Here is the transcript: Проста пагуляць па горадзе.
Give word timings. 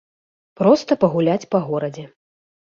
Проста 0.61 0.97
пагуляць 1.05 1.49
па 1.55 1.63
горадзе. 1.69 2.11